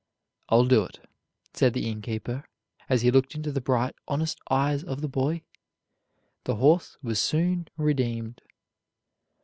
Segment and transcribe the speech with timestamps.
[0.49, 0.99] "I'll do it,"
[1.53, 2.49] said the innkeeper,
[2.89, 5.43] as he looked into the bright honest eyes of the boy.
[6.45, 8.41] The horse was soon redeemed.